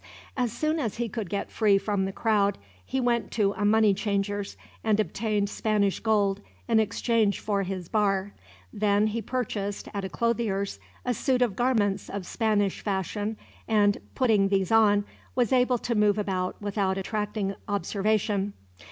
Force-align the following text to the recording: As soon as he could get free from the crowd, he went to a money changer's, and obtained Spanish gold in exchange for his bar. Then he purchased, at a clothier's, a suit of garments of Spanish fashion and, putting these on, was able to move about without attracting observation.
As 0.35 0.51
soon 0.51 0.79
as 0.79 0.97
he 0.97 1.07
could 1.07 1.29
get 1.29 1.51
free 1.51 1.77
from 1.77 2.05
the 2.05 2.11
crowd, 2.11 2.57
he 2.83 2.99
went 2.99 3.29
to 3.33 3.53
a 3.55 3.63
money 3.63 3.93
changer's, 3.93 4.57
and 4.83 4.99
obtained 4.99 5.47
Spanish 5.47 5.99
gold 5.99 6.41
in 6.67 6.79
exchange 6.79 7.39
for 7.39 7.61
his 7.61 7.87
bar. 7.87 8.33
Then 8.73 9.05
he 9.05 9.21
purchased, 9.21 9.89
at 9.93 10.03
a 10.03 10.09
clothier's, 10.09 10.79
a 11.05 11.13
suit 11.13 11.43
of 11.43 11.55
garments 11.55 12.09
of 12.09 12.25
Spanish 12.25 12.81
fashion 12.81 13.37
and, 13.67 13.99
putting 14.15 14.47
these 14.47 14.71
on, 14.71 15.05
was 15.35 15.53
able 15.53 15.77
to 15.77 15.93
move 15.93 16.17
about 16.17 16.59
without 16.59 16.97
attracting 16.97 17.53
observation. 17.67 18.53